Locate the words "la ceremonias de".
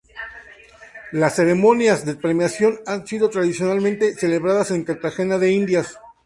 1.11-2.15